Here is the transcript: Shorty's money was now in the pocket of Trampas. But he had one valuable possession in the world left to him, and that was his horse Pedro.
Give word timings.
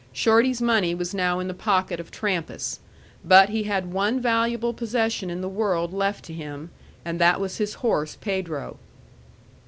Shorty's 0.11 0.63
money 0.63 0.95
was 0.95 1.13
now 1.13 1.37
in 1.37 1.47
the 1.47 1.53
pocket 1.53 1.99
of 1.99 2.09
Trampas. 2.09 2.79
But 3.23 3.49
he 3.49 3.65
had 3.65 3.93
one 3.93 4.19
valuable 4.19 4.73
possession 4.73 5.29
in 5.29 5.41
the 5.41 5.47
world 5.47 5.93
left 5.93 6.25
to 6.25 6.33
him, 6.33 6.71
and 7.05 7.19
that 7.19 7.39
was 7.39 7.57
his 7.57 7.75
horse 7.85 8.15
Pedro. 8.19 8.79